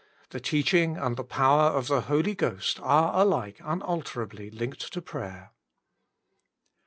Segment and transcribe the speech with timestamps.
[0.31, 5.51] The teaching and the power of the Holy Ghost are alike unalterably linked to prayer.